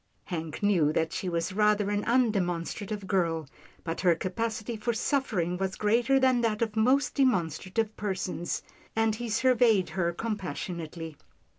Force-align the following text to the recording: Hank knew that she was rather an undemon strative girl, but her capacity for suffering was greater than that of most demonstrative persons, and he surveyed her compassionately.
Hank 0.23 0.63
knew 0.63 0.91
that 0.93 1.13
she 1.13 1.29
was 1.29 1.53
rather 1.53 1.91
an 1.91 2.03
undemon 2.05 2.63
strative 2.63 3.05
girl, 3.05 3.47
but 3.83 4.01
her 4.01 4.15
capacity 4.15 4.75
for 4.75 4.93
suffering 4.93 5.59
was 5.59 5.75
greater 5.75 6.19
than 6.19 6.41
that 6.41 6.63
of 6.63 6.75
most 6.75 7.13
demonstrative 7.13 7.95
persons, 7.95 8.63
and 8.95 9.13
he 9.13 9.29
surveyed 9.29 9.89
her 9.89 10.11
compassionately. 10.11 11.17